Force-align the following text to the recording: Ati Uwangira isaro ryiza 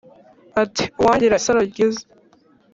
Ati 0.63 0.83
Uwangira 0.99 1.37
isaro 1.39 1.61
ryiza 1.69 2.03